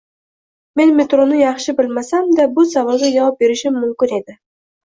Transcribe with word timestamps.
Men 0.79 0.93
metroni 0.99 1.37
yaxshi 1.41 1.75
bilmasamda, 1.81 2.47
bu 2.57 2.65
savolga 2.73 3.13
javob 3.19 3.39
berishim 3.45 3.81
mumkin 3.85 4.19
edi. 4.21 4.39